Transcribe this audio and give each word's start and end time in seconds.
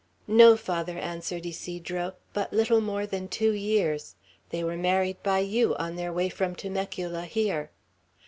"No, 0.25 0.57
Father," 0.57 0.97
answered 0.97 1.45
Ysidro. 1.45 2.13
"But 2.33 2.51
little 2.51 2.81
more 2.81 3.05
than 3.05 3.27
two 3.27 3.51
years. 3.51 4.15
They 4.49 4.63
were 4.63 4.75
married 4.75 5.21
by 5.21 5.41
you, 5.41 5.75
on 5.75 5.95
their 5.95 6.11
way 6.11 6.27
from 6.27 6.55
Temecula 6.55 7.25
here." 7.25 7.69